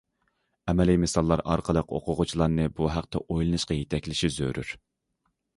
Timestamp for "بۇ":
2.81-2.89